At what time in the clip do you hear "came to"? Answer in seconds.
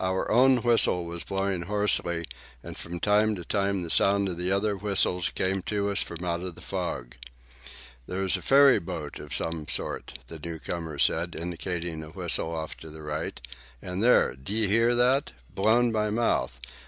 5.28-5.90